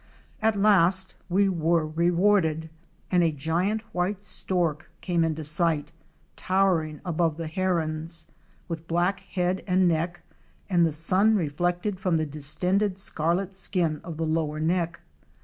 [0.41, 2.71] At last we were rewarded,
[3.11, 5.91] and a giant white Stork came into sight,
[6.35, 8.25] towering above the Herons,
[8.67, 10.21] with black head and neck,
[10.67, 15.01] and the sun reflected from the distended scarlet skin of the lower neck.